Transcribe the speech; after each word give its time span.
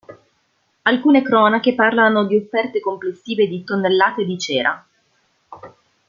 Alcune 0.81 1.21
cronache 1.21 1.75
parlano 1.75 2.25
di 2.25 2.35
offerte 2.35 2.79
complessive 2.79 3.45
di 3.45 3.63
tonnellate 3.63 4.25
di 4.25 4.39
cera. 4.39 4.87